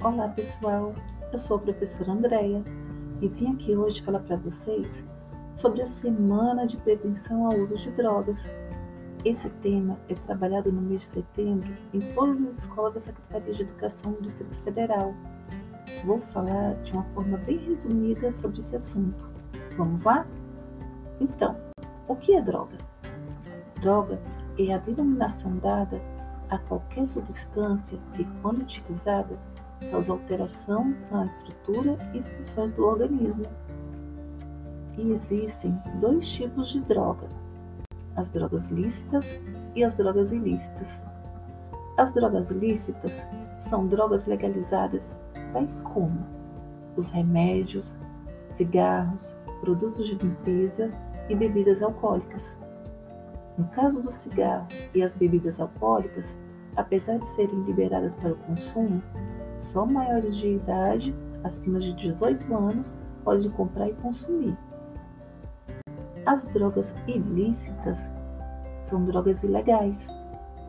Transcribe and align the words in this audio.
Olá 0.00 0.28
pessoal, 0.28 0.94
eu 1.32 1.38
sou 1.40 1.56
a 1.56 1.60
professora 1.60 2.12
Andréia 2.12 2.62
e 3.20 3.26
vim 3.26 3.52
aqui 3.52 3.76
hoje 3.76 4.00
falar 4.00 4.20
para 4.20 4.36
vocês 4.36 5.04
sobre 5.56 5.82
a 5.82 5.86
Semana 5.86 6.68
de 6.68 6.76
Prevenção 6.76 7.46
ao 7.46 7.58
Uso 7.58 7.76
de 7.76 7.90
Drogas. 7.90 8.48
Esse 9.24 9.50
tema 9.50 9.98
é 10.08 10.14
trabalhado 10.14 10.70
no 10.70 10.80
mês 10.80 11.00
de 11.00 11.06
setembro 11.08 11.76
em 11.92 11.98
todas 12.14 12.46
as 12.46 12.58
escolas 12.58 12.94
da 12.94 13.00
Secretaria 13.00 13.52
de 13.52 13.62
Educação 13.62 14.12
do 14.12 14.22
Distrito 14.22 14.54
Federal. 14.60 15.12
Vou 16.04 16.20
falar 16.32 16.74
de 16.84 16.92
uma 16.92 17.02
forma 17.06 17.36
bem 17.38 17.58
resumida 17.58 18.30
sobre 18.30 18.60
esse 18.60 18.76
assunto. 18.76 19.28
Vamos 19.76 20.04
lá? 20.04 20.24
Então, 21.18 21.56
o 22.06 22.14
que 22.14 22.36
é 22.36 22.40
droga? 22.40 22.78
Droga 23.80 24.22
é 24.56 24.72
a 24.72 24.78
denominação 24.78 25.56
dada 25.56 26.00
a 26.48 26.56
qualquer 26.56 27.04
substância 27.04 27.98
que, 28.12 28.24
quando 28.40 28.60
utilizada, 28.60 29.36
causa 29.90 30.12
alteração 30.12 30.94
na 31.10 31.26
estrutura 31.26 31.96
e 32.14 32.22
funções 32.22 32.72
do 32.72 32.86
organismo. 32.86 33.46
E 34.96 35.12
existem 35.12 35.78
dois 36.00 36.28
tipos 36.28 36.68
de 36.68 36.80
droga: 36.80 37.28
as 38.16 38.28
drogas 38.30 38.68
lícitas 38.68 39.26
e 39.74 39.84
as 39.84 39.94
drogas 39.94 40.32
ilícitas. 40.32 41.02
As 41.96 42.12
drogas 42.12 42.50
lícitas 42.50 43.26
são 43.58 43.86
drogas 43.86 44.26
legalizadas, 44.26 45.18
tais 45.52 45.82
como 45.82 46.24
os 46.96 47.10
remédios, 47.10 47.96
cigarros, 48.54 49.36
produtos 49.60 50.06
de 50.06 50.14
limpeza 50.14 50.90
e 51.28 51.34
bebidas 51.34 51.82
alcoólicas. 51.82 52.56
No 53.56 53.66
caso 53.68 54.02
do 54.02 54.12
cigarro 54.12 54.68
e 54.94 55.02
as 55.02 55.16
bebidas 55.16 55.60
alcoólicas, 55.60 56.36
apesar 56.76 57.18
de 57.18 57.28
serem 57.30 57.62
liberadas 57.62 58.14
para 58.14 58.32
o 58.32 58.36
consumo, 58.36 59.02
só 59.58 59.84
maiores 59.84 60.36
de 60.36 60.54
idade, 60.54 61.14
acima 61.44 61.78
de 61.78 61.92
18 61.92 62.54
anos, 62.54 62.96
podem 63.24 63.50
comprar 63.50 63.88
e 63.88 63.94
consumir. 63.94 64.56
As 66.24 66.46
drogas 66.46 66.94
ilícitas 67.06 68.10
são 68.88 69.04
drogas 69.04 69.42
ilegais. 69.42 70.08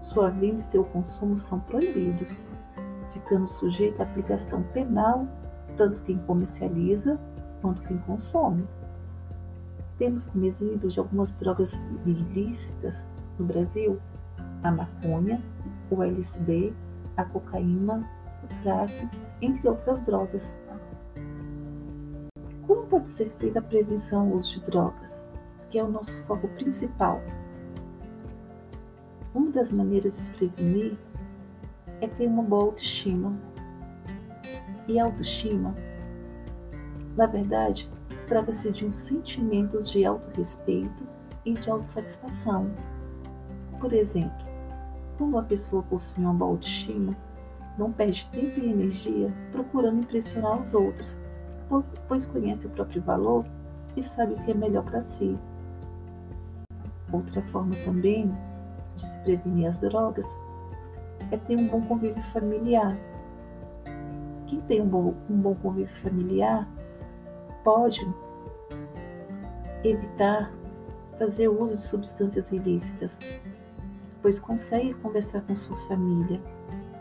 Sua 0.00 0.30
venda 0.30 0.60
e 0.60 0.62
seu 0.62 0.84
consumo 0.84 1.38
são 1.38 1.60
proibidos, 1.60 2.40
ficando 3.12 3.48
sujeito 3.48 4.00
à 4.00 4.04
aplicação 4.04 4.62
penal 4.72 5.26
tanto 5.78 6.02
quem 6.02 6.18
comercializa 6.18 7.18
quanto 7.62 7.82
quem 7.82 7.96
consome. 7.98 8.66
Temos 9.96 10.24
como 10.26 10.44
exemplos 10.44 10.92
de 10.92 11.00
algumas 11.00 11.32
drogas 11.34 11.72
ilícitas 12.04 13.06
no 13.38 13.46
Brasil 13.46 13.98
a 14.62 14.72
maconha, 14.72 15.40
o 15.88 16.02
LSD, 16.02 16.72
a 17.16 17.24
cocaína, 17.24 18.08
crack, 18.62 18.92
entre 19.40 19.68
outras 19.68 20.00
drogas. 20.02 20.56
Como 22.66 22.86
pode 22.86 23.08
ser 23.10 23.30
feita 23.38 23.58
a 23.58 23.62
prevenção 23.62 24.28
ao 24.28 24.36
uso 24.36 24.60
de 24.60 24.66
drogas, 24.66 25.24
que 25.70 25.78
é 25.78 25.84
o 25.84 25.90
nosso 25.90 26.16
foco 26.24 26.48
principal? 26.48 27.22
Uma 29.34 29.50
das 29.50 29.72
maneiras 29.72 30.12
de 30.12 30.18
se 30.18 30.30
prevenir 30.30 30.98
é 32.00 32.06
ter 32.06 32.26
uma 32.26 32.42
boa 32.42 32.64
autoestima. 32.64 33.36
E 34.86 34.98
autoestima, 34.98 35.74
na 37.16 37.26
verdade, 37.26 37.90
trata-se 38.26 38.70
de 38.70 38.86
um 38.86 38.92
sentimento 38.92 39.82
de 39.82 40.04
autorrespeito 40.04 41.06
e 41.44 41.52
de 41.54 41.70
autossatisfação. 41.70 42.70
Por 43.80 43.92
exemplo, 43.92 44.46
quando 45.16 45.30
uma 45.30 45.42
pessoa 45.42 45.82
possui 45.82 46.22
uma 46.22 46.32
boa 46.32 46.52
autoestima, 46.52 47.16
não 47.78 47.92
perde 47.92 48.28
tempo 48.32 48.58
e 48.58 48.70
energia 48.70 49.32
procurando 49.52 50.00
impressionar 50.00 50.60
os 50.60 50.74
outros, 50.74 51.18
pois 52.08 52.26
conhece 52.26 52.66
o 52.66 52.70
próprio 52.70 53.00
valor 53.02 53.46
e 53.96 54.02
sabe 54.02 54.34
o 54.34 54.36
que 54.42 54.50
é 54.50 54.54
melhor 54.54 54.84
para 54.84 55.00
si. 55.00 55.38
Outra 57.12 57.40
forma 57.42 57.74
também 57.84 58.30
de 58.96 59.06
se 59.06 59.18
prevenir 59.20 59.68
as 59.68 59.78
drogas 59.78 60.26
é 61.30 61.36
ter 61.36 61.56
um 61.56 61.68
bom 61.68 61.80
convívio 61.82 62.22
familiar. 62.24 62.98
Quem 64.46 64.60
tem 64.62 64.80
um 64.80 64.86
bom, 64.86 65.14
um 65.30 65.36
bom 65.36 65.54
convívio 65.54 65.94
familiar 66.02 66.68
pode 67.62 68.00
evitar 69.84 70.50
fazer 71.18 71.48
uso 71.48 71.76
de 71.76 71.82
substâncias 71.82 72.50
ilícitas, 72.50 73.16
pois 74.22 74.40
consegue 74.40 74.94
conversar 74.94 75.42
com 75.42 75.56
sua 75.56 75.76
família 75.88 76.40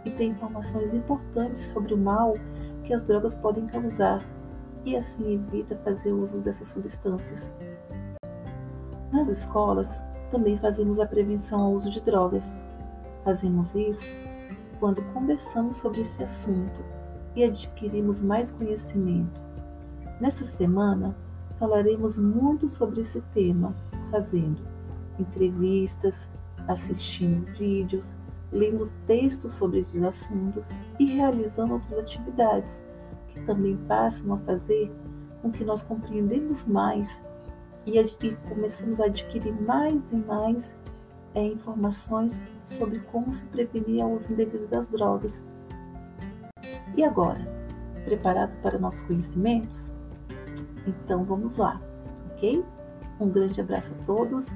e 0.08 0.12
tem 0.12 0.30
informações 0.30 0.94
importantes 0.94 1.64
sobre 1.64 1.94
o 1.94 1.98
mal 1.98 2.36
que 2.86 2.94
as 2.94 3.04
drogas 3.04 3.36
podem 3.36 3.68
causar 3.68 4.24
e 4.86 4.96
assim 4.96 5.34
evita 5.34 5.76
fazer 5.84 6.14
uso 6.14 6.40
dessas 6.40 6.70
substâncias. 6.70 7.54
Nas 9.12 9.28
escolas, 9.28 10.00
também 10.32 10.58
fazemos 10.58 11.00
a 11.00 11.06
prevenção 11.06 11.62
ao 11.62 11.74
uso 11.74 11.92
de 11.92 12.00
drogas. 12.00 12.58
Fazemos 13.24 13.76
isso 13.76 14.10
quando 14.80 15.02
conversamos 15.14 15.78
sobre 15.78 16.02
esse 16.02 16.24
assunto 16.24 16.80
e 17.36 17.44
adquirimos 17.44 18.22
mais 18.22 18.50
conhecimento. 18.50 19.42
Nessa 20.22 20.46
semana, 20.46 21.16
falaremos 21.60 22.18
muito 22.18 22.70
sobre 22.70 23.02
esse 23.02 23.22
tema, 23.34 23.76
fazendo 24.10 24.62
entrevistas, 25.20 26.28
assistindo 26.68 27.46
vídeos, 27.58 28.16
lendo 28.52 28.86
textos 29.06 29.54
sobre 29.54 29.80
esses 29.80 30.02
assuntos 30.04 30.70
e 31.00 31.06
realizando 31.06 31.74
outras 31.74 32.00
atividades 32.00 32.84
que 33.30 33.42
também 33.42 33.78
passam 33.88 34.34
a 34.34 34.38
fazer 34.40 34.92
com 35.42 35.52
que 35.52 35.64
nós 35.64 35.82
compreendemos 35.82 36.66
mais 36.66 37.24
e, 37.86 38.00
e 38.00 38.36
começamos 38.50 39.00
a 39.00 39.06
adquirir 39.06 39.54
mais 39.62 40.12
e 40.12 40.16
mais 40.16 40.76
é, 41.36 41.46
informações 41.46 42.42
sobre 42.66 43.00
como 43.00 43.34
se 43.34 43.46
prevenir 43.48 44.04
ao 44.04 44.12
uso 44.12 44.32
indevido 44.32 44.68
das 44.68 44.90
drogas. 44.90 45.46
E 46.96 47.04
agora, 47.04 47.40
preparado 48.04 48.52
para 48.62 48.80
novos 48.80 49.02
conhecimentos? 49.04 49.94
Então 50.86 51.24
vamos 51.24 51.58
lá, 51.58 51.82
ok? 52.32 52.64
Um 53.20 53.30
grande 53.30 53.62
abraço 53.62 53.94
a 53.94 54.06
todos 54.06 54.48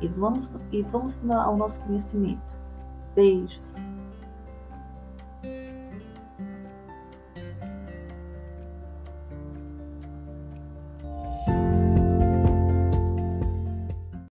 e 0.00 0.08
vamos, 0.08 0.50
e 0.70 0.82
vamos 0.82 1.16
ao 1.30 1.56
nosso 1.56 1.80
conhecimento. 1.82 2.58
Beijos. 3.18 3.74